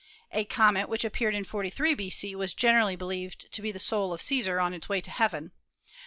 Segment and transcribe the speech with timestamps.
[0.31, 2.33] A comet which ap peared in 43 b.c.
[2.33, 5.51] was generally believed to be the soul of Caesar on its way to heaven.